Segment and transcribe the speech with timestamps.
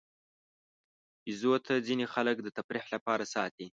[1.23, 3.67] بیزو ته ځینې خلک د تفریح لپاره ساتي.